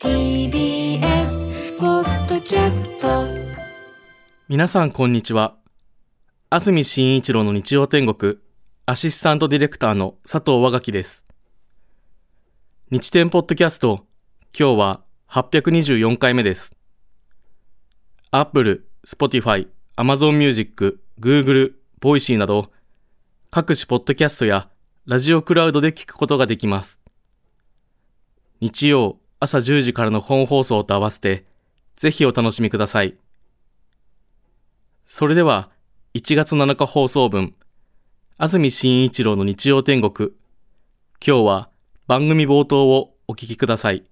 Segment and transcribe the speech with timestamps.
[0.00, 3.26] TBS ポッドキャスト
[4.48, 5.56] 皆さんこんにちは。
[6.50, 8.38] 安住紳一郎の日曜天国、
[8.86, 11.24] アシスタントディレクターの佐藤和垣です。
[12.90, 14.06] 日天ポッドキャスト、
[14.56, 15.00] 今日は
[15.30, 16.76] 824回目です。
[18.30, 22.70] Apple、Spotify、Amazon Music、Google、Voicy など、
[23.50, 24.68] 各種ポッドキャストや
[25.06, 27.00] ラジオクラウドで聞くことができます。
[28.60, 31.44] 日曜朝10時からの本放送と合わせて、
[31.96, 33.16] ぜひお楽しみください。
[35.04, 35.70] それでは、
[36.14, 37.54] 1月7日放送分、
[38.36, 40.30] 安住紳一郎の日曜天国。
[41.24, 41.70] 今日は
[42.08, 44.04] 番組冒頭をお聞きください。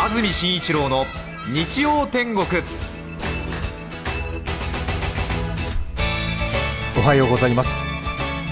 [0.00, 1.06] 安住紳一郎の
[1.52, 2.46] 日曜天国
[7.02, 7.76] おはようございます。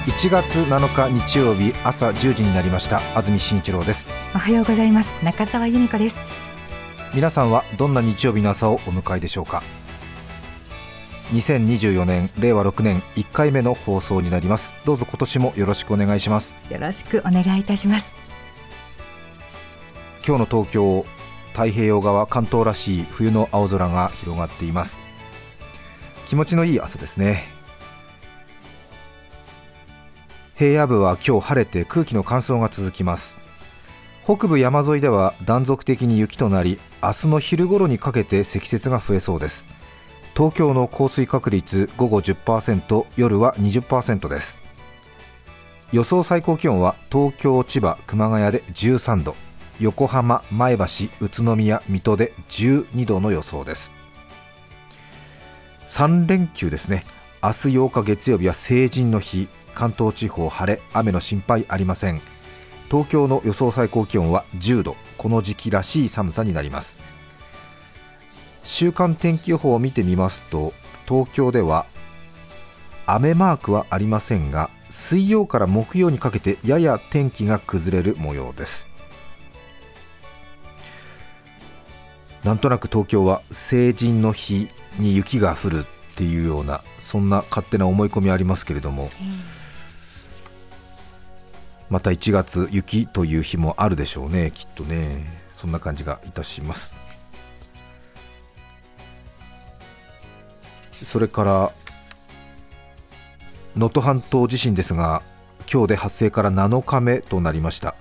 [0.07, 2.97] 1月7日日曜日朝10時になりました。
[3.17, 4.09] 安住紳一郎です。
[4.35, 5.17] おはようございます。
[5.25, 6.19] 中澤由美子です。
[7.15, 9.63] 皆さんはどんな日曜日の朝をお迎えでしょうか
[11.33, 14.75] ？2024年令和6年1回目の放送になります。
[14.85, 16.53] どうぞ今年もよろしくお願いします。
[16.69, 18.17] よろしくお願いいたします。
[20.27, 21.07] 今日の東京
[21.53, 24.99] 太平洋側関東らしい冬の青空が広がっています。
[26.27, 27.60] 気持ちのいい朝ですね
[30.61, 33.39] 平野部は今日晴れて空気の乾燥が続きます。
[34.25, 39.67] 北部山沿いでは断続的に雪となり明日の昼頃にかけて積雪が増えそうです。
[40.37, 44.59] 東京の降水確率午後10%夜は20%です。
[45.93, 49.37] 予想最高気温は東京千葉熊谷で13度。
[49.79, 50.85] 横浜前橋
[51.23, 53.95] 宇都宮水戸で12度の予想です。
[55.87, 57.07] 3連休ですね。
[57.43, 59.49] 明日8日月曜日は成人の日。
[59.81, 62.21] 関東地方晴れ雨の心配ありません。
[62.91, 66.99] 東京の予想最高気温は10度この時期らしい寒さになります。
[68.63, 70.75] 週間天気予報を見てみますと
[71.09, 71.87] 東京では
[73.07, 78.87] 雨マークはありませんが水曜から木曜にかけてやや天気が崩れる模様です。
[82.45, 84.69] なんとなく東京は成人の日
[84.99, 89.09] に雪が降るっていうようなそんな勝手な思い込みありますけれども、
[91.91, 95.41] また1月雪という日もあるでしょうねきっとね。
[95.53, 96.95] そんな感じがいたします。
[101.03, 101.73] それから
[103.77, 105.23] 能登半島地震ですが
[105.71, 107.95] 今日で発生から7日目となりました。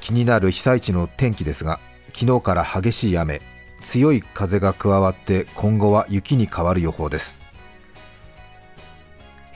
[0.00, 1.80] 気になる被災地の天気ですが
[2.12, 3.40] 昨日から激しい雨
[3.82, 7.45] 強い風が加わって今後は雪に変わる予報です。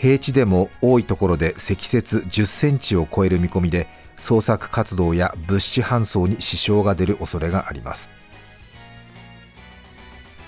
[0.01, 8.11] 平地でも多いところで積雪10センチを超える見込みで捜索活動や物資搬送に支障が出る恐れがあります。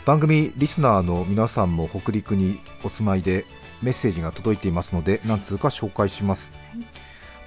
[0.06, 3.44] 番組リスナーの皆さんも北陸にお住まいで
[3.82, 6.52] メッセージが届いていますので何通か紹介します、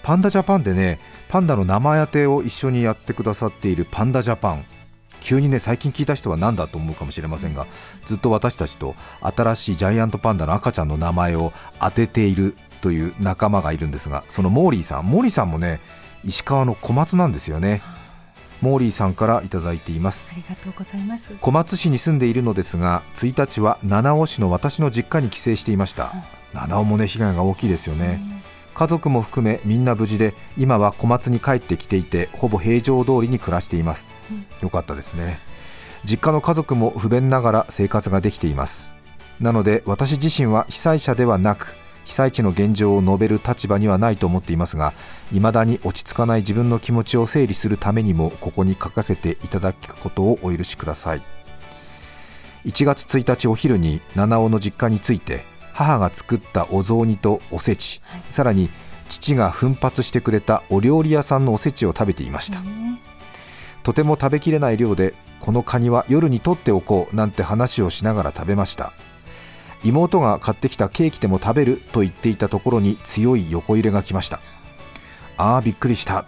[0.03, 4.66] パンダジャパンでねパンダの名前当てを一緒にやってくださっているパンダジャパン
[5.25, 7.66] 急にね最近聞いた人は何だと思うかもしれませんが
[8.06, 15.80] ずっと私たちと新しいジャイアントパンダの赤ちゃんの名前を当てているという仲間がいるんですがそのモーリーさんモーリーさんもね
[16.24, 17.81] 石川の小松なんですよね。
[18.62, 20.31] モーリーさんからいただいています。
[20.31, 21.28] ありがとうございます。
[21.40, 26.14] 小松市に住んでいるのですが1日は七尾市の私の実家に帰省していました。
[26.53, 28.22] 七尾もね被害が大きいですよね
[28.75, 34.07] 家族も含めみんな無事で今は小松に帰ってきていてほぼ平常通りに暮らしています、
[34.61, 35.39] よかったですね。
[36.03, 38.93] 実家の家族も不便ながら生活ができています。
[39.39, 41.73] なので私自身は被災者ではなく
[42.03, 44.93] 被災地の現状を述べる立場にはないと思っていますが
[45.31, 51.22] 未だに落ち着かない自分の気持ちを整理するためにもここに書かせていただくことをお許しください。
[52.66, 55.43] 1月1日お昼に七尾の実家について
[55.75, 58.69] 母が作ったお雑煮とおせち、さらに
[59.09, 62.59] 父が奮発してくれたお料理屋さんのおせちを食べていました、
[63.83, 68.93] とても食べきれない量でこのカニは夜に取っておこうなんて話をしながら食べました。
[69.83, 74.39] 妹が買ってきたケーキでも食べると言っていたところに強い横揺れが来ました。
[75.35, 76.25] ああびっくりした。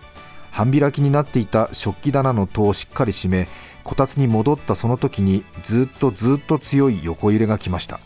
[0.51, 3.47] 半開きになっていた食器棚の戸をしっかり閉め
[3.85, 8.01] こたつに戻ったその時にずっとずっと強い横揺れが来ました。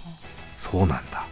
[0.52, 1.26] そうなんだ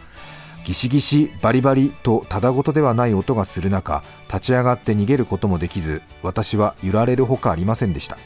[0.70, 8.18] ギシギシバリバリとただごとではない音がする中立ち上がって逃げることもできず私は揺られるほかありませんでした。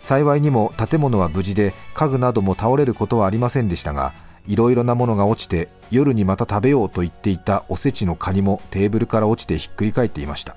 [0.00, 4.14] 幸いにも建物は無事で家具なども倒れることはありませんでしたが
[4.46, 10.54] いろいろなものが落ちて夜にまた食べようと言っていたおせちのカニもテーブルから落ちてひっくり返っていました。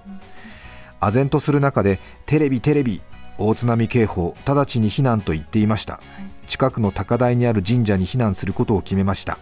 [0.99, 3.01] 唖然とする中でテレビテレビ
[3.39, 5.99] 大津波警報直ちに避難と言っていました。
[6.45, 9.39] 近くの高台にある神社に避難することを決めました。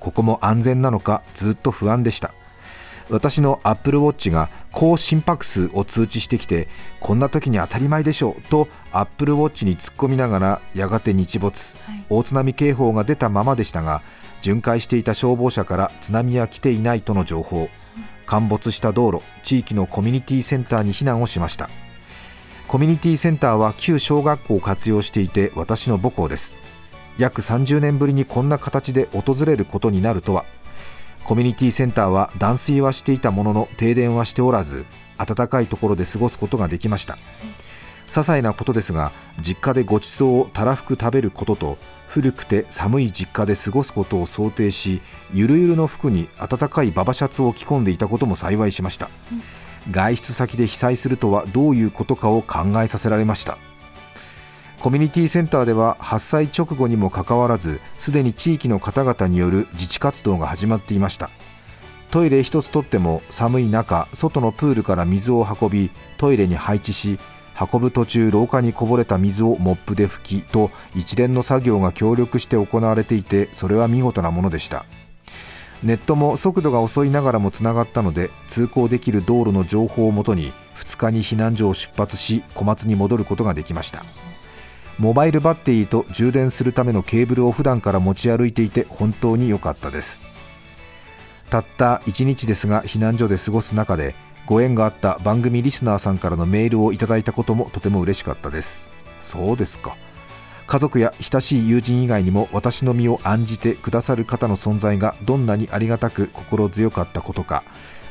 [0.00, 2.32] ここも安全なのかずっと不安でした。
[3.10, 6.68] 私の Apple Watch が高心拍数を通知してきて
[7.00, 12.04] こんな時に当たり前でしょうと Apple Watch に突っ込みながらやがて日没、はい。
[12.10, 14.02] 大津波警報が出たままでしたが
[14.42, 17.70] 巡回していた消防車から津波は来ていないとの情報。
[18.26, 21.70] 陥没した道路地域のコミュニティセンターに避難をしました。
[22.68, 26.54] コミュニティセンターは旧小学校を活用していて私の母校です
[27.18, 30.44] 約30年ぶりにこんな形で訪れることになるとは。
[31.24, 34.86] コミュニティセンターは断水はしていたものの停電はしておらず
[35.18, 37.18] 暖かいところで過ごすことができました。
[38.06, 41.78] 些細なことですが実家でごちそうをたらふく食べることと
[42.08, 45.02] 古くて寒い実家で過ごすことを想定し
[45.34, 49.10] ゆるゆるの服に暖かいババシャツを着込んでいたことも幸いしました、
[49.90, 53.58] 外出先で被災するとはどういうことかを考えさせられました。
[54.80, 61.30] コミュニティセンターでは発災直後にもかかわらずすでに地域の方々による自治活動が始まっていました。
[62.12, 67.18] トイレ一つとっても寒い中外のプールから水を運びトイレに配置し
[67.60, 74.86] 運ぶ途中廊下にこぼれた水をモップで拭きと一連の作業が協力して行われていてそれは見事なものでした。
[75.82, 84.04] ネットも速度が遅いながらもつながったので通行できる道路の情報をもとに2日に避難所を出発し小松に戻ることができました。
[84.98, 90.22] モバイルバッテリーと充電するためのケーブルを普段から持ち歩いていて本当に良かったです。
[91.50, 94.14] たった1日ですが避難所で過ごす中で
[94.44, 98.90] ご縁があった番組リスナーさんからのメールをいただいたこともとても嬉しかったです。
[99.20, 99.96] そうですか。
[100.66, 107.62] 家族や親しい友人以外にも私の身を案じてくださる方の存在がどんなにありがたく心強かったことか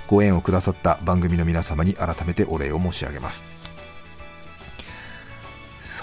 [0.08, 3.67] ご縁をくださった番組の皆様に改めてお礼を申し上げます。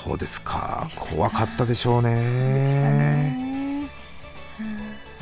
[0.04, 0.86] そうですか。
[1.00, 3.88] 怖かったでしょうね。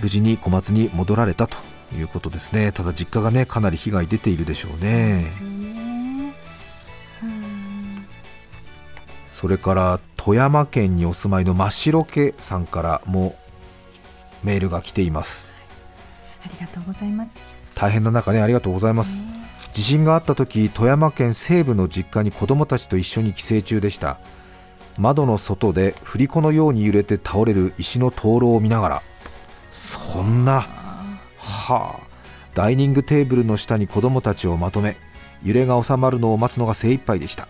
[0.03, 1.57] 無事に小松に戻られたと
[1.97, 2.73] いうことですね。
[2.73, 5.27] ただ実家がねかなり被害出ているでしょうね。
[9.29, 13.37] それから富山県にお住まいの真っ白家さんからも
[14.43, 15.53] メールが来ています。
[16.45, 17.39] ありがとうございます。
[17.77, 19.23] 大変な中ねありがとうございます。
[19.73, 24.19] 地震があった時富山県西部の実家に子供たちと一緒に帰省中でした
[24.99, 29.03] 窓の外で振り子のように揺れて倒れる石の灯籠を見ながら
[29.71, 32.01] そんなはあ
[32.55, 34.97] ダイニングテーブルの下に子供たちをまとめ
[35.43, 37.49] 揺れが収まるのを待つのが精一杯でした。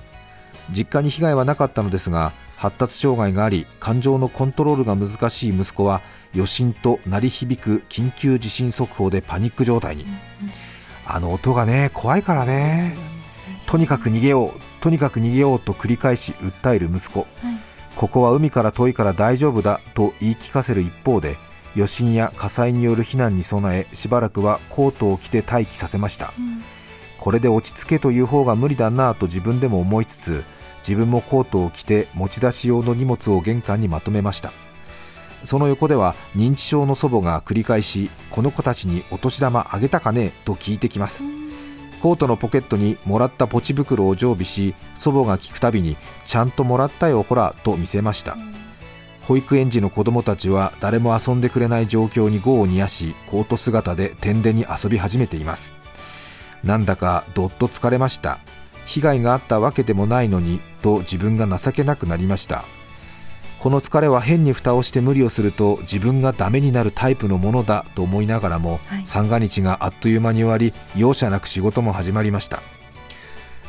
[0.71, 6.01] 実家に被害はなかったのですが発達障害があり感情のコントロールが難しい息子は
[6.33, 10.07] 余震と鳴り響く緊急地震速報でパニック状態に。
[11.05, 12.97] あの音がね怖いからね。
[13.67, 14.72] とにかく逃げよう。
[14.83, 17.27] とにかく逃げようと繰り返し訴える息子、
[17.97, 21.37] ここは海から遠いから大丈夫だと言い聞かせる一方で
[21.75, 26.35] 余震や火災による避難に備えしばらくはコートを着て待機させました、
[27.19, 30.45] これで落ち着けという方が無理だなぁと自分でも思いつつ
[30.79, 34.53] 自分もコートを着て持ち出し用の荷物を玄関にまとめました。
[35.45, 41.25] その横では認知症の祖母が繰り返しこの子たちにお年玉あげたかねと聞いてきます
[42.03, 48.37] コートのポケットにもらったポチ袋を常備し祖母が聞くたびにちゃんともらったよほらと見せました。
[49.23, 55.75] 保育園児の子供たちは誰も遊んでくれない状況に業を煮やしコート姿で天でに遊び始めています。
[56.65, 58.41] なんだかどっと疲れました。
[58.85, 62.65] 被害があったわけでもないのにと自分が情けなくなりました。
[63.63, 69.07] この疲れは変に蓋をして無理をすると自分がダメになるタイプのものだと思いながらも、はい。
[69.07, 72.61] 三が日があっという間に終わり容赦なく仕事も始まりました。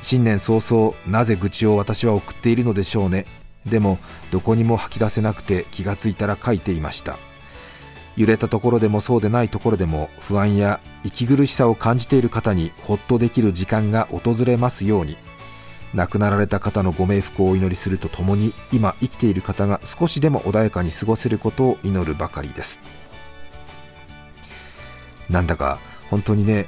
[0.01, 3.27] 新年早々なぜ愚痴を私は送っているのでしょうね。
[3.67, 3.99] でも
[4.31, 7.19] どこにも吐き出せなくて気がついたら書いていました。
[8.17, 15.17] 揺れたところでもそうでないところでも不安や息苦しさを感じている方にほっとできる時間が訪れますように
[15.93, 22.79] 亡くなられた方のご冥福をお祈りするとともに今生きている方が少しでも穏やかに過ごせることを祈るばかりです。
[25.29, 26.65] なんだか本当にね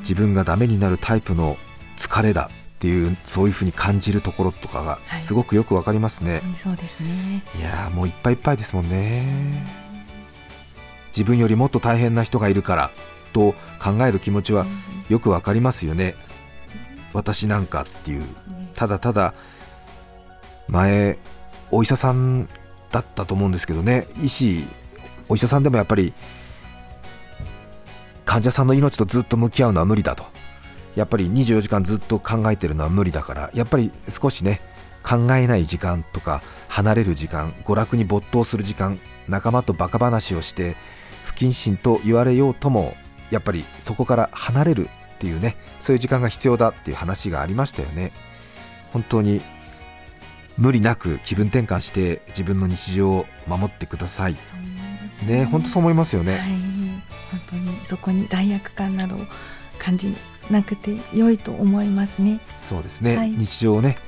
[0.00, 1.56] 自分がダメになるタイプの
[1.96, 5.20] 疲れだっていうそういうふうに感じるところとかがはい。
[5.20, 7.42] すごくよくわかりますね、本当にそうですね。
[7.58, 9.66] いやーもういっぱいいっぱいですもんね。
[11.08, 12.90] 自分よりもっと大変な人がいるから
[13.32, 14.66] と考える気持ちは
[15.08, 16.14] よくわかりますよね
[17.12, 18.26] 私なんかっていう
[18.74, 19.34] ただただ
[20.68, 21.18] 前
[21.70, 22.48] お医者さん
[22.90, 24.06] だったと思うんですけどね。
[24.22, 24.64] 医師
[25.28, 26.12] お医者さんでもやっぱり
[28.24, 30.24] 患者さんの命とずっと向き合うのは無理だと。
[30.96, 33.50] やっぱり24時間ずっと考えてるのは無理だから。
[33.54, 34.60] やっぱり少しね
[35.02, 38.98] 考えない時間とか離れる時間娯楽に没頭する時間
[39.28, 40.76] 仲間とバカ話をして
[41.24, 42.94] 不謹慎と言われようとも
[43.30, 48.12] やっぱりそこから離れるっていうねそういう時間が必要だっていう話がありましたよね。
[48.92, 49.42] 本当に
[50.56, 54.36] 無理なく気分転換して自分の日常を守ってください。
[55.26, 55.44] ね。
[55.44, 59.20] 本当そう思いますよね、はい、本当にそこに罪悪感などを
[59.78, 60.16] 感じ
[60.50, 62.40] なくて良いと思いますね。
[62.68, 63.30] そうですね、はい。
[63.30, 63.98] 日常をね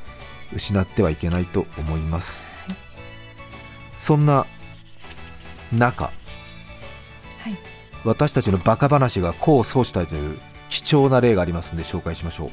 [0.55, 2.77] 失ってはいけないと思います、はい。
[3.99, 4.47] そんな
[5.73, 6.11] 中は
[7.51, 7.57] い、
[8.05, 10.39] 私たちのバカ話が功を奏したいという
[10.71, 12.51] 貴重な例がありますので紹介しましょう。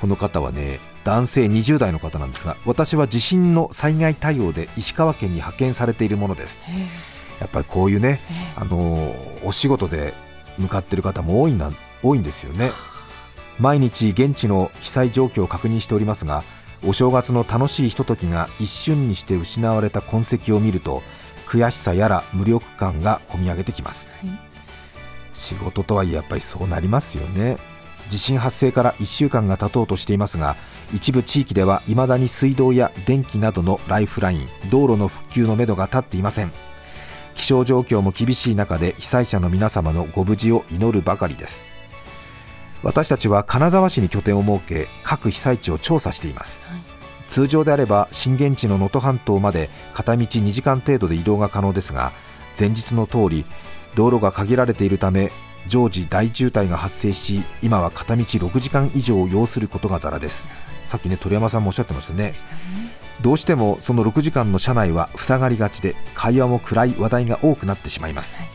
[0.00, 6.60] この方はね男性20代の方なんですが私は地震の災害対応で石川県に派遣されているものです。
[6.68, 7.40] え。
[7.40, 8.52] やっぱりこういうねえ。
[8.56, 10.14] あのーお仕事で
[10.58, 12.72] 向かっている方も多いな多いんですよね。
[13.58, 16.44] 毎日現地の被災状況を確認しておりますが
[16.86, 21.02] お正月の楽しいひとときが一瞬にして失われた痕跡を見ると
[21.46, 24.06] 悔しさやら無力感がこみ上げてきます。
[24.20, 24.47] はい
[25.38, 27.56] 仕事とはいえやっぱりそうなりますよね。
[28.08, 30.56] 地震発生から1週間が経とうとしていますが
[30.94, 36.52] 一部地域では未だに水道や電気などのライフライン道路の復旧のめどが立っていません。
[37.34, 41.64] 気象状況も厳しい中で被災者の皆様のご無事を祈るばかりです。
[42.82, 46.80] 私たちは金沢市に拠点を設け各被災地を調査しています、はい。
[47.28, 52.12] 通常であれば震源地の能登半島まで片道2時間程度で移動が可能ですが
[52.58, 53.44] 前日の通り
[53.98, 55.32] 道路が限られているため
[55.66, 60.46] 常時大渋滞が発生し今は片道6時間以上を要することがざらです。
[60.84, 62.32] さっきね鳥山さんもおっしゃってましたね。
[62.32, 62.54] したね
[63.22, 68.46] どうしてもその6時間の車内は塞がりがちで会話も暗い話題が多くなってしまいます、はい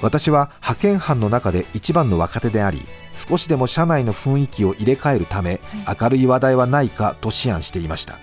[0.00, 2.82] 私は派遣班の中で一番の若手であり
[3.14, 5.58] 少しでも車内の雰囲気を入れ替えるため、
[6.00, 8.20] 明るい話題はないかと思案していました。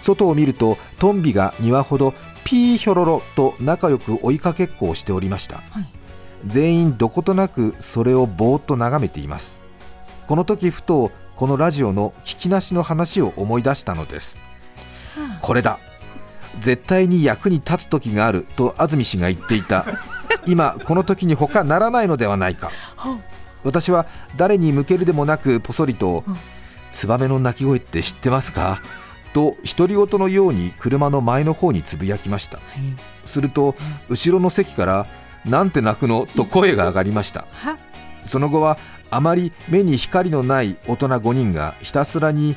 [0.00, 2.14] 外を見るとトンビが2羽ほど
[2.48, 5.86] ピーヒョロロと仲良く追いかけっこをしておりました、はい。
[6.46, 9.60] 全員どことなくそれをぼーっと眺めています。
[10.26, 14.38] この時ふとこのラジオの聞きなしの話を思い出したのです。
[15.14, 15.38] はあ。
[15.42, 15.78] これだ。
[16.60, 19.84] 絶対に役に立つ時があると安住氏が言っていた。
[20.48, 22.70] 今この時に他ならないのではないか。
[23.62, 24.06] 私は
[24.38, 26.36] 誰に向けるでもなくポソリとうん
[26.92, 28.80] 「ツバメの鳴き声って知ってますか?」
[29.32, 32.58] と独り言のように車の前の方につぶやきました。
[32.58, 32.66] はい。
[33.24, 33.74] すると
[34.08, 35.06] 後ろの席から
[35.44, 37.46] 「なんて泣くの?」と声が上がりました。
[37.52, 37.76] は？
[38.24, 38.78] その後は
[39.10, 42.56] あまり目に光のない大人5人がひたすらに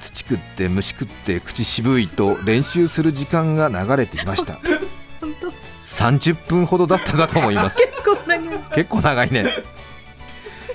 [0.00, 4.54] 土食って虫食って口渋いと練習する時間が流れていました。
[5.20, 5.52] 本当
[5.82, 7.78] ？30分ほどだったかと思います。
[8.74, 9.46] 結構長いね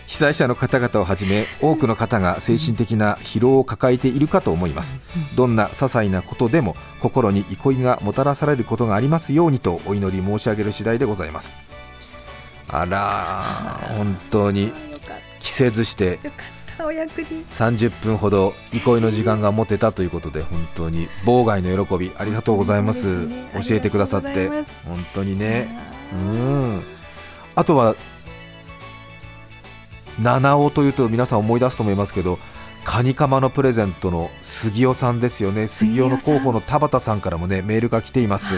[0.08, 5.00] 被災者の方々をはじめ多くの方が精神的な疲労を抱えているかと思います。
[5.36, 11.54] どんな些細なことでも心に憩いがもたらされることがありますようにとお祈り申し上げる次第でございます。
[12.70, 14.72] あらー本当に
[15.40, 16.86] 着せずしてたよかった。
[16.86, 17.46] お役に。
[17.46, 23.28] 30分ほど憩いの時間が持てたということで本当に妨害の喜びありがとうございます。
[23.68, 24.66] 教えてくださって本
[25.14, 25.68] 当にね。
[26.14, 26.84] あうん。
[27.56, 27.96] あとは
[30.20, 32.40] 七尾というと皆さん思い出すと思いますけど
[32.84, 35.68] カニカマのプレゼントの杉尾さんですよね。
[35.68, 38.54] 杉尾の候補の田畑さんからもねメールが来ています。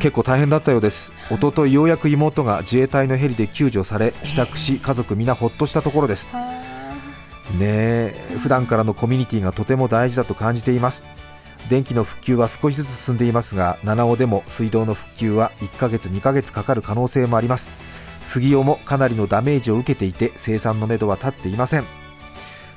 [0.00, 1.12] 結構大変だったようです。
[1.30, 6.28] 一昨日ようやく妹が自衛隊のヘリで救助され帰宅し家族皆ほっとしたところです。
[6.32, 6.40] は
[7.52, 11.04] ねえ普段からのコミュニティがとても大事だと感じています。
[11.68, 17.70] 電気の復旧は少しずつ進んでいますが七尾でも水道の復旧は1ヶ月2ヶ月かかる可能性もあります
[18.20, 21.84] 杉尾もかなりのダメージを受けていて生産のめどは立っていません。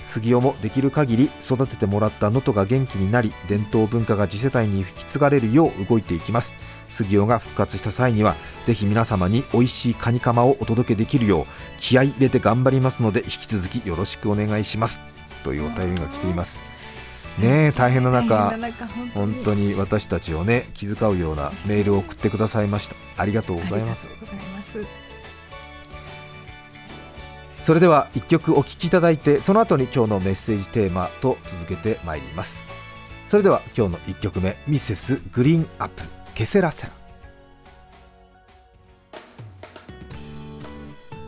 [0.03, 6.53] 杉尾もできる限り育ててもらった能登が元気になり伝統文化が次世代に引き継がれるよう動いていきます。
[6.89, 8.35] 杉尾が復活した際には
[8.65, 11.45] ぜひ皆様に美味しいカニカマをお届けできるよう
[11.79, 15.00] 気合い入れて頑張りますので引き続きよろしくお願いします。
[15.43, 16.63] というお便りが来ています。
[17.39, 18.85] ねえ大変な中大変な中
[19.15, 19.73] 本当に。
[19.73, 22.95] 私たちをね気遣うようなメールを送ってくださいました。
[23.17, 24.09] ありがとうございます
[27.63, 32.62] それでは一曲お聴きいただいてその後に今日のメッセージテーマと続けてまいります。
[33.25, 36.03] それでは今日の一曲目ミセスグリーンアップ
[36.36, 36.91] ケセラセラ。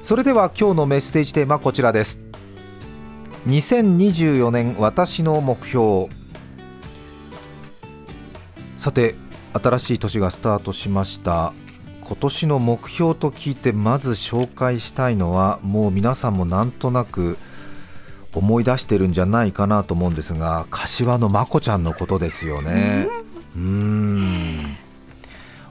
[0.02, 2.20] それでは今日のメッセージテーマこちらです。
[3.48, 6.10] 2024年私の目標。
[8.76, 9.16] さて
[9.54, 11.54] 新しい年がスタートしました。
[12.08, 17.38] 今年の目標と聞いてまず紹介したいのはもう皆さんもなんとなく
[18.34, 23.08] 思い出してるんじゃないかなと思うんですが柏のまこちゃんのことですよね。
[23.56, 24.58] うーん。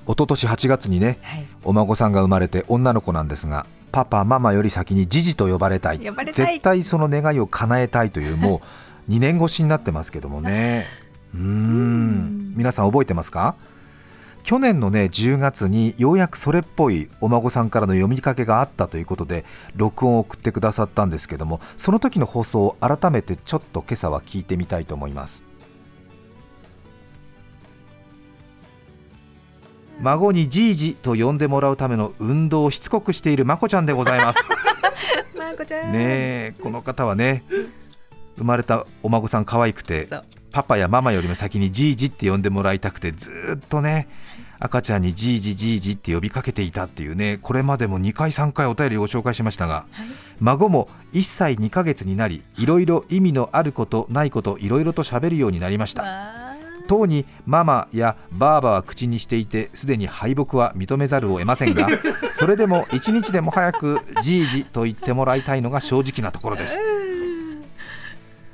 [0.07, 5.99] 一昨年8月にねはいお孫さんが生まれて女の子なんですがパパママより先にジジと呼ばれたい。
[6.01, 6.47] 呼ばれたい。
[6.55, 8.61] 絶対その願いを叶えたいというも
[9.09, 10.87] う 2年越しになってますけどもね。
[11.35, 12.55] うーん。
[12.57, 13.55] 皆さん覚えてますか？
[14.45, 25.45] 去年のね10月にようやくそれっぽいお孫さんからの読みかけがあったということで録音を送ってくださったんですけどもその時の放送を改めてちょっと今朝は聞いてみたいと思います。
[30.01, 34.41] 孫にじいじと呼んでもらうための運動をしつこくしているまこちゃんでございます。
[35.39, 35.93] まこちゃん。
[35.93, 37.45] ねえこの方はね
[38.37, 40.07] 生まれたお孫さん可愛くて
[40.53, 44.09] パパやママよりも先にじいじって呼んでもらいたくてずーっとね
[44.59, 50.07] 赤ちゃんにじいじじいじって呼びかけていたっていうねこれまでも2回3回お便りをご紹介しましたがはい。
[50.41, 56.03] 孫も1歳2ヶ月になりいろいろ意味のあることないこといろいろと喋るようになりました。
[56.03, 56.45] わ
[56.87, 61.89] とうにママやバーバは口にしていてすでに敗北は認めざるを得ませんが
[62.33, 66.79] それでも一日でも早くじいじと言ってもらいたいのが正直なところです。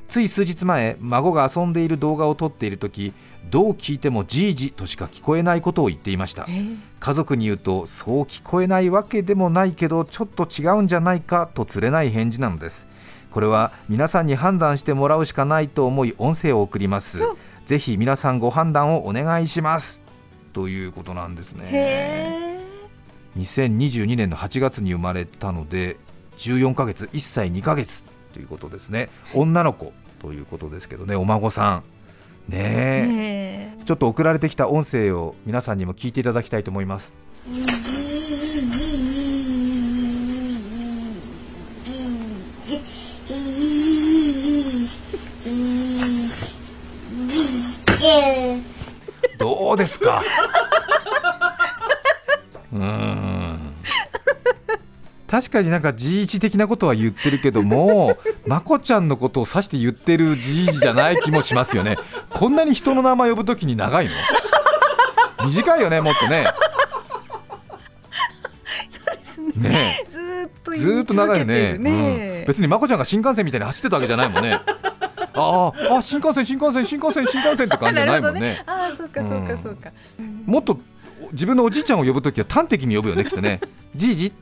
[0.08, 3.12] つい数日前孫が遊んでいる動画を撮っている時
[3.50, 6.44] どう聞いてもじいじとしか聞こえないことを言っていました。
[6.44, 6.52] ーえ。
[6.60, 12.86] ー家族に言うとそう聞こえないわけでもないけどちょっと違うんじゃないかとつれない返事なのです。
[13.30, 17.20] これは皆さんに判断してもらうしかないと思い音声を送ります。
[17.64, 20.02] ぜひ皆さんご判断をお願いします。
[20.52, 21.68] ということなんですね。
[21.70, 22.60] へ
[23.36, 25.96] 2022年の8月に生まれたので
[26.38, 29.08] 14ヶ月1歳2ヶ月ということですね。
[29.34, 31.82] 女の子ということですけどねお孫さん
[32.50, 37.12] ねちょっと送られてきた音声を皆さんにも聞いていただきたいと思います。
[49.38, 50.22] どうですか？
[52.72, 53.58] うーん。
[55.26, 61.96] 確かになんかじいじ的なことは言ってるけどもまこちゃんのことを指して言ってるじいじじゃない気もしますよね
[62.40, 64.12] こんなに人の名前呼ぶときに長いの？
[65.46, 66.46] 短いよねもっとね。
[69.56, 70.06] ね。
[70.08, 71.76] ずーっとえ言いずーっと長いよね。
[71.78, 74.58] うん、別にまこちゃんが新幹線みたいに走ってたわけじゃないもんね。
[75.34, 78.62] あああ新幹線新幹線新幹線新幹線って感じじゃないもんね。
[78.64, 79.90] ああそうかそうかそうか、
[80.46, 80.80] もっと
[81.32, 83.60] 自分のおじいちゃんを呼ぶときは端的に呼ぶよねきっとね。
[83.94, 84.32] じいじ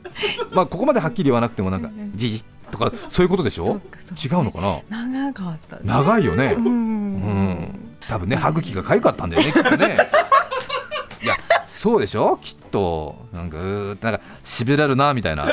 [0.54, 3.66] まあここまではっきり言わなくてもなんかじいじとかそういうことでしょ？
[3.66, 5.08] そう違うのかな？
[5.08, 5.82] 長かったね。
[5.84, 6.54] 長いよね。
[6.56, 6.64] うん。
[6.66, 9.97] うん多分ね歯茎が痒かったんだよねきっとね。
[11.23, 11.35] いや
[11.66, 12.38] そうでしょ？
[12.42, 13.27] きっと。
[13.33, 15.47] なんかうーってなんかしびれるなみたいな。
[15.47, 15.53] ず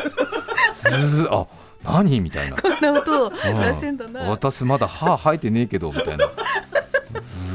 [1.24, 1.48] ーあ
[1.84, 2.20] 何？
[2.20, 2.58] みたいな。
[2.58, 3.34] こんな音をうん。
[3.34, 6.26] 出せんだな、私まだ歯生えてねえけどみたいな。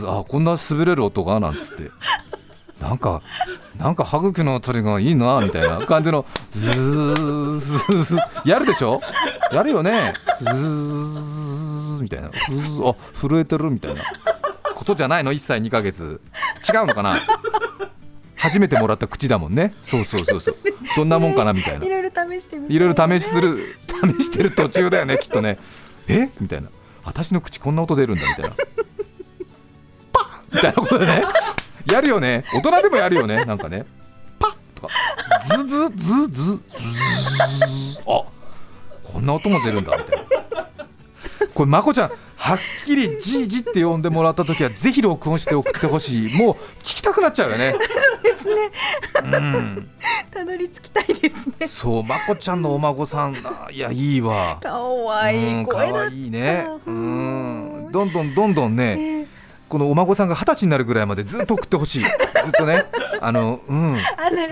[0.07, 1.41] あこんな滑れる音が？
[1.41, 1.91] なんつって。
[2.81, 3.21] なんか
[3.79, 9.01] なんか歯茎のあたりがいいなみたいな感じのズーズーやるでしょ？
[9.53, 10.15] やるよね。
[10.41, 12.29] ズーみたいな。
[12.29, 12.31] あ
[13.13, 14.01] 震えてるみたいな
[14.81, 16.23] ことじゃないの？1歳2ヶ月。
[16.67, 17.21] 違うのかな？
[18.35, 19.75] 初めてもらった口だもんね。
[19.83, 20.57] そうそうそうそう。
[20.97, 21.53] どんなもんかな？
[21.53, 21.85] みたいな。
[21.85, 23.77] いろいろ試してみていろいろ試しする
[24.19, 25.59] 試してる途中だよねきっとね。
[26.09, 26.31] え？
[26.41, 26.71] みたいな。
[27.05, 28.57] 私の口こんな音出るんだみたいな。
[30.13, 30.55] パッ！
[30.55, 31.25] みたいなことでね。
[31.93, 32.45] やるよね。
[32.55, 33.45] 大人でもやるよね。
[33.45, 33.85] なんかね。
[34.39, 34.55] パッ！
[34.75, 34.95] とか。
[35.59, 36.45] ズズズズ。
[36.53, 36.61] ズ
[37.97, 38.25] ズあ
[39.05, 40.25] こんな音も出るんだみたいな。
[41.53, 42.13] これまこちゃん
[42.51, 46.35] はっきりじいじって呼んでもらった時はぜひ録音して送 ってほしい。
[46.37, 47.75] もう聞きたくなっちゃうよね。
[49.23, 49.89] うん。
[50.33, 51.69] たどり着きたいですね。
[51.69, 54.59] そうまこちゃんのお孫さんあいやいいわ。
[54.61, 55.99] かわいい声だった。
[56.01, 56.67] わいいね。
[56.87, 57.89] ううん。
[57.89, 59.20] んどんどんどんどんねね
[59.71, 62.03] このお孫さんが二十歳になるぐらいまでずっと送ってほしい。
[62.03, 62.87] ずっとね。
[63.21, 63.97] あのうん。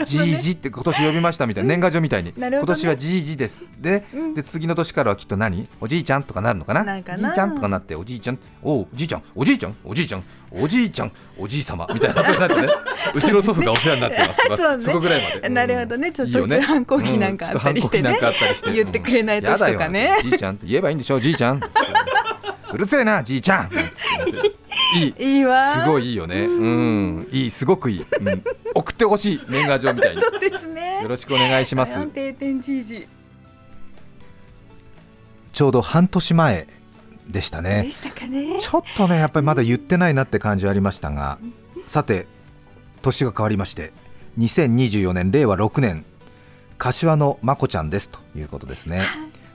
[0.06, 1.68] じいじって今年呼びましたみたいな。
[1.68, 2.48] 年賀状みたいに、ね。
[2.50, 3.64] 今年はじいじです。
[3.80, 4.04] で,、
[4.36, 5.68] で次の年からはきっと何？
[5.80, 6.84] おじいちゃんとかなるのかな？
[6.84, 7.04] じい
[7.34, 8.38] ちゃんとかなっておじいちゃん。
[8.62, 9.22] おじいちゃん。
[9.34, 9.74] おじいちゃん？
[9.82, 10.22] おじいちゃん？
[10.52, 11.12] おじいちゃん？
[11.36, 11.88] おじい様。
[11.92, 12.68] みたいなそうなって ね。
[13.12, 14.46] うちの祖父がお世話になってます。
[14.48, 16.12] とかそこぐらいまで、なるほどね。
[16.12, 18.16] ちょっと反抗期なんかあったりしてね。
[18.64, 18.74] うん。
[18.74, 20.16] 言ってくれない年とかね。
[20.22, 21.60] じいちゃんって言えばいいんでしょじいちゃん。
[22.70, 23.70] うるせえなじいちゃん
[24.96, 25.14] いい。
[25.18, 25.74] いいわ。
[25.74, 26.42] すごいいいよね。
[26.42, 27.28] うん。
[27.30, 30.22] いいすごくいい、うん、送ってほしい年賀状みたいに。
[30.22, 31.02] そうですね。
[31.02, 31.98] よろしくお願いします。
[35.52, 36.66] ちょうど半年前
[37.28, 38.58] でしたでねしたかね。
[38.60, 41.38] ちょっとねやっぱりまだ言ってないなって感じはありましたが
[41.86, 42.26] さて
[43.02, 43.92] 年が変わりまして
[44.38, 46.04] 2024年令和6年
[46.78, 49.02] 柏のまこちゃんですということですね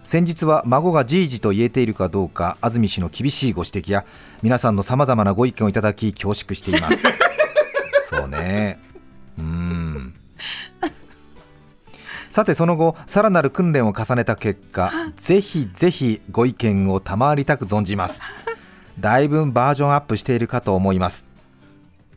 [0.03, 4.05] 先日は孫がじいじと言えているかどうか安住氏の厳しいご指摘や
[4.41, 7.03] 皆さんのさまざまなご意見をいただき恐縮しています。
[8.09, 8.79] そうね。
[9.37, 10.13] うーん。
[12.29, 18.21] さてその後さらなる訓練を重ねた結果ぜひぜひご意見を賜りたく存じます。
[18.99, 21.25] だいぶバージョンアップしているかと思います。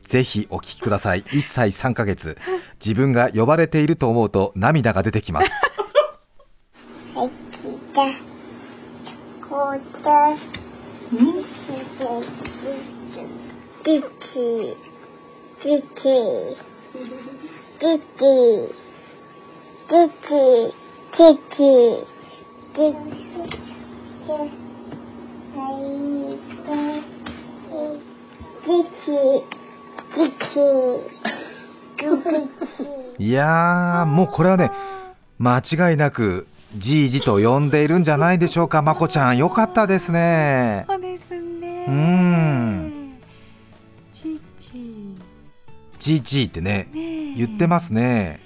[0.05, 1.22] ぜひお聞きください。
[1.22, 2.37] 1歳3ヶ月。
[2.85, 5.51] 自分が呼ばれていると思うと涙が出てきます
[33.18, 34.70] いやーもうこれはね
[35.38, 36.46] 間違いなく
[36.77, 38.83] じいじと呼んでいるんじゃないでしょうか。
[38.83, 40.85] まこちゃんよかったですね。
[40.89, 41.87] そうですね。
[41.89, 43.19] うん。
[44.12, 44.41] ちい
[45.99, 47.35] じいじいってねねえ。
[47.35, 48.41] 言ってますね。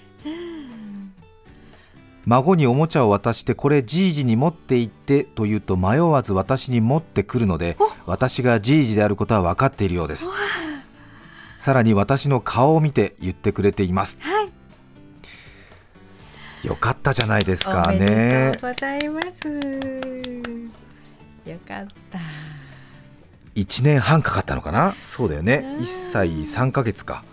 [2.27, 10.29] 孫におもちゃを渡してこれじいじに持って行ってと言うと迷わず私に持ってくるので私がじいじであることは分かっているようです。
[11.59, 14.16] さらに私の顔を見て言ってくれています。
[14.21, 14.60] はい
[16.62, 19.49] よかったじゃないですかおめでねとうございます。
[21.49, 22.18] よかった。
[23.55, 24.94] 1年半かかったのかな？
[25.01, 25.64] そうだよね。
[25.79, 27.25] 1歳3ヶ月か。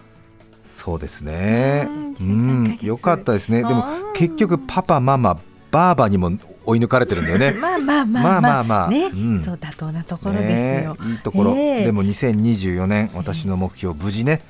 [0.65, 1.87] そうですね。
[1.89, 1.99] うん。
[2.09, 2.85] う1ん歳3ヶ月。
[2.85, 3.59] よかったですね。
[3.59, 4.13] でもうん。
[4.13, 5.39] 結局パパママ
[5.71, 6.31] ばあばにも
[6.67, 7.53] 追い抜かれてるんだよね。
[7.57, 8.41] まあまあまあまあ。
[8.41, 9.41] まあまあね、うん。
[9.43, 11.11] そう妥当なところですよ、ね。
[11.11, 11.85] いいところ、ええ。
[11.85, 14.41] でも2024年私の目標無事ね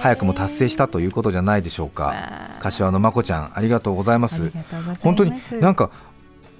[0.00, 2.14] 早くも達成したということじゃないでしょうか。
[2.60, 4.52] 柏のまこちゃんありがとうございます。
[5.00, 5.90] 本当になんか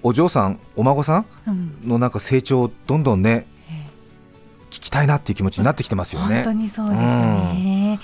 [0.02, 1.76] お嬢さんお孫さんうん。
[1.86, 3.54] のなんか成長どんどんねえ
[4.70, 6.42] 聞きたいなっていう気持ちになってきてますよね。
[6.42, 8.00] 本当にそうですね、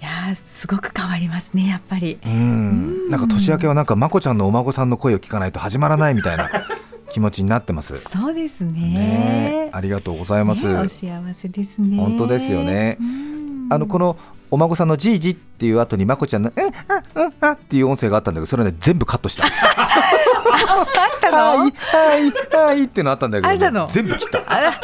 [0.00, 2.18] いやーすごく変わりますねやっぱり。
[2.24, 3.10] うん。
[3.10, 6.50] なんか年明けはなんかまこちゃんのお孫さんの声を聞かないと始まらないみたいな
[7.12, 7.98] 気持ちになってます。
[7.98, 8.72] そうですね。
[8.72, 9.52] ね。
[9.66, 10.66] えありがとうございます。
[10.66, 11.98] ねお幸せですね。
[11.98, 12.96] 本当ですよね。
[13.00, 13.66] うん。
[13.70, 14.16] あのこの
[14.50, 19.44] お孫さんのじいじっていう後にまこちゃんのうんあうんあっていう音声があったんだけどそれね全部カットした。
[19.44, 20.86] あっ
[21.20, 21.36] たの？
[21.36, 24.42] はいはいはいってのあったんだけど、ね、全部切った。
[24.46, 24.80] あら、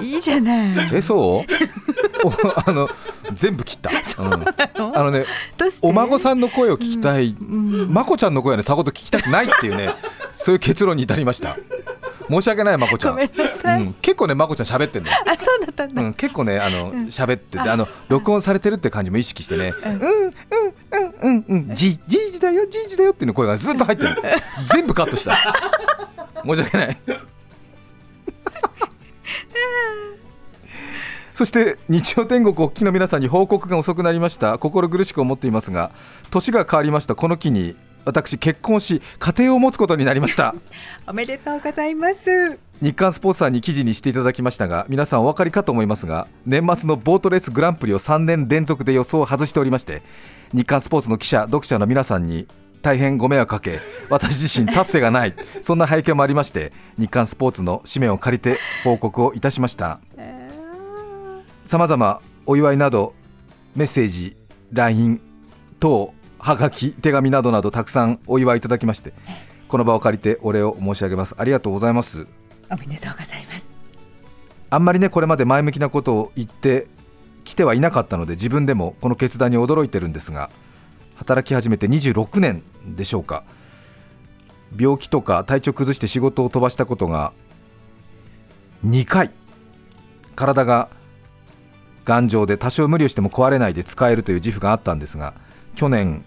[0.00, 0.90] いいじゃない。
[0.92, 1.52] えそう？
[2.26, 2.32] お
[2.68, 2.88] あの
[3.32, 3.90] 全部切った。
[4.22, 5.24] うん、あのね
[5.82, 7.92] お孫さんの声を聞きたい、うん。
[7.92, 9.90] まこちゃんの声はねさほど聞きたくないっていうね
[10.32, 11.56] そういう結論に至りました
[12.28, 13.12] 申し訳ないまこちゃん。
[13.12, 13.82] ごめんなさい。
[13.82, 15.16] うん、結構ねまこちゃん喋ってんのよ。
[15.26, 17.76] あそうだったんだ、うん、結構ねあの喋っててあ。
[17.76, 19.72] の録音されてるって感じも意識してね。
[19.84, 19.92] うん。
[19.92, 24.16] うんうんうんうんじじいじだよじいじだよっていうの声がずっと入ってる。
[24.72, 25.36] 全部カットした。
[26.44, 26.98] 申し訳ない。
[31.34, 34.56] そして日曜天国お聞きの皆さんに報告が遅くなりました。
[34.58, 35.90] 心苦しく思っていますが
[36.30, 37.16] 年が変わりました。
[37.16, 40.54] この機に私結婚し家庭を持つことになりました。
[41.06, 42.58] おめでとうございます。
[42.82, 50.02] 日刊スポーツさんに記事にしていただきましたが皆さんお分かりかと思いますが年末のボートレースグランプリを3年連続で予想を外しておりまして
[50.52, 52.48] 日刊スポーツの記者読者の皆さんに
[52.82, 53.78] 大変ご迷惑かけ
[54.10, 60.00] 私自身達成がないそんな背景もありまして日刊スポーツの紙面を借りて報告をいたしました。
[61.64, 63.14] さまざまお祝いなど
[63.74, 64.36] メッセージ
[64.72, 65.20] LINE
[65.80, 66.12] 等
[66.44, 69.14] はがき手紙などなどたくさんお祝いいただきまして
[69.66, 71.34] この場を借りてお礼を申し上げます。
[71.38, 72.26] ありがとうございます。
[72.70, 73.72] おめでとうございます。
[74.68, 76.86] あんまりねこれまで前向きなことを言って
[77.44, 80.50] きてはいなかったので自分でもこの決断に驚いてるんですが
[81.16, 82.62] 働き始めて26年
[82.94, 83.42] でしょうか。
[84.78, 87.32] 病気とか体調崩して仕事を飛ばしたことが
[88.84, 89.30] 2回
[90.36, 90.90] 体が
[92.04, 95.32] 頑丈で多少無理をしても壊れないで使えるという自負があったんですが
[95.74, 96.22] 去年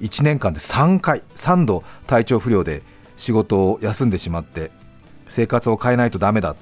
[0.00, 2.82] 1年間で3回3度体調不良で
[3.16, 4.70] 仕事を休んでしまって
[5.28, 6.56] 生活を変えないとダメだ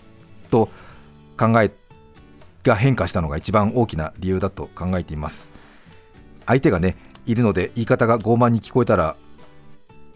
[0.50, 0.68] と
[1.38, 1.70] 考え
[2.64, 5.52] が変化したのが一番大きな理由だと考えています。
[6.46, 6.96] 相手がね
[7.26, 9.16] いるので言い方が傲慢に聞こえたら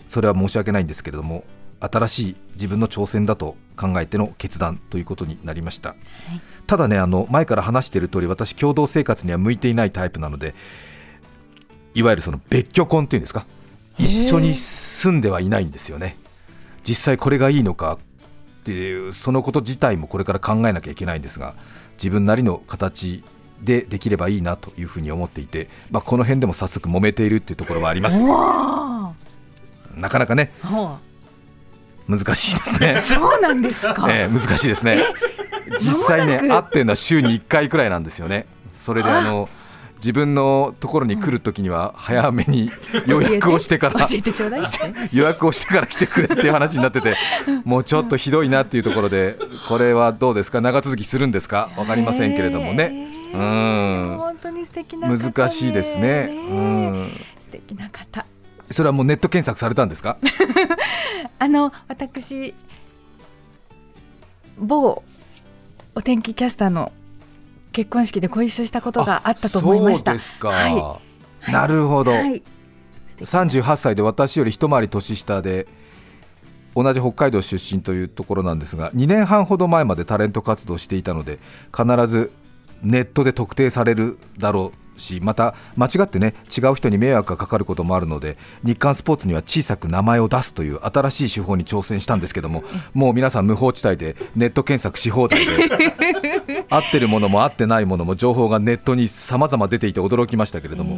[0.06, 1.44] それは申し訳ないんですけれども
[1.80, 5.96] 新しい自分の挑戦だと考えての決断ということになりました、
[6.66, 10.54] ただねあの前から話している通り私共同生活には向いていないタイプなので
[11.94, 13.46] いわゆるその別居婚っていうんですか？
[13.98, 16.16] 一緒に住んではいないんですよね。
[16.84, 17.98] 実際これがいいのか
[18.62, 21.54] っていうそのこと自体もこれから考えなきゃいけないんですが
[21.94, 23.22] 自分なりの形
[23.60, 28.20] でできればいいなというふうに思っていて、まあ、この辺でも早速揉めているっていうところはあります。
[28.22, 29.14] わ
[29.96, 30.52] なかなかね
[32.08, 32.94] 難しいですね。
[32.96, 34.98] あ、そうなんですか、ええ難しいですね。
[35.78, 38.46] 実際ね会ってるのは週に1回くらいなんですよね。
[38.76, 39.48] それであの
[40.02, 42.68] 自分のところに来るときには早めに
[43.06, 44.00] 予約をしてから。
[45.12, 47.14] 予約をしてから来てくれっていう話になってて
[47.64, 49.38] もうちょっとひどいなっていうところで
[49.68, 50.60] これはどうですか？
[50.60, 51.70] 長続きするんですか？
[51.76, 52.84] 分かりませんけれどもね。
[52.84, 52.90] へう
[53.34, 54.18] えん。
[54.18, 56.28] 本当に素敵な方で難しいですね。
[56.50, 57.10] うん。
[57.38, 58.26] 素敵な方。
[58.70, 60.16] それはもうネット検索されたんですか？
[61.38, 62.54] あの私
[64.58, 65.02] 某
[65.94, 66.90] お天気キャスターの
[67.72, 70.12] 結婚式でご一緒したことがあったと思いました。
[70.12, 71.00] そうですか、は
[71.48, 72.42] なるほど、はい。
[73.20, 75.66] 38歳で私より一回り年下で
[76.74, 81.38] 同じ北海道出身というところなんですが2年半ほど前までタレント活動をしていたので
[81.76, 82.32] 必ず
[82.82, 92.62] ネットで特定されるだろうしまた間違ってね違う人に迷惑がかかることもあるので日刊スポーツには小さく名前を出すという新しい手法に挑戦したんですけども
[92.94, 95.52] もう皆さん無法地帯でネット検索し放題で
[96.70, 100.96] 合ってるものも合ってないものも情報がネットに様々出ていて驚きましたけれども、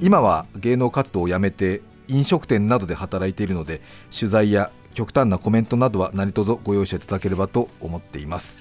[0.00, 3.80] 今は芸能活動をやめて飲食店などで働いているので
[4.16, 8.60] 取材や極端なコメントなどは何卒ご容赦いただければと思っています。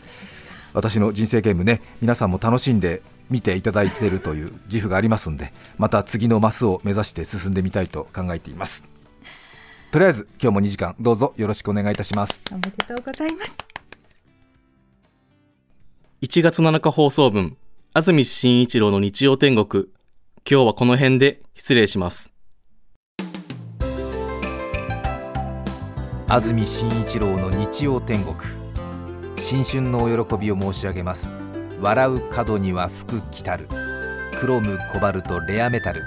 [0.73, 8.83] 私の人生ゲームね皆さんも楽しんで見ていただいているという自負がありますんでまた次のマスを目指して進んでみたいと考えています。
[9.91, 12.41] とりあえず今日も2時間どうぞよろしくお願いいたします。
[12.51, 13.57] おめでとうございます。
[16.21, 17.57] 1月7日放送分、
[17.93, 19.85] 安住紳一郎の日曜天国。
[20.49, 22.31] 今日はこの辺で失礼します。
[26.27, 28.35] 安住紳一郎の日曜天国。
[29.37, 31.29] 新春のお喜びを申し上げます
[31.79, 33.67] 笑う角には福来たる
[34.39, 36.01] クロムコバルトレアメタル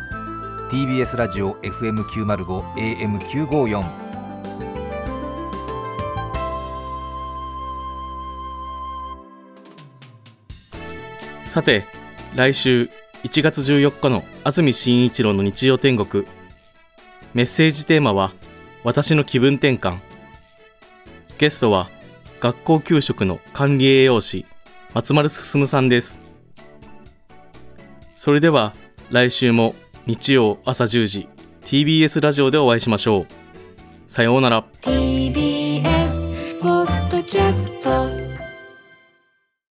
[0.71, 4.11] TBS ラジオ FM905 AM954
[11.51, 11.85] さて、
[12.37, 12.89] 来週
[13.25, 16.25] 1月14日の安住紳一郎の日曜天国。
[17.35, 18.31] メッセージテーマは、
[18.85, 19.99] 私の気分転換。
[21.39, 21.89] ゲストは、
[22.39, 24.47] 学校給食の管理栄養士、
[24.93, 26.19] 松丸進さんです。
[28.17, 28.75] それでは、
[29.11, 29.75] 来週も
[30.07, 31.29] 日曜朝10時、
[31.65, 33.27] TBS ラジオでお会いしましょう。
[34.09, 34.65] さようなら。
[34.83, 35.40] TBS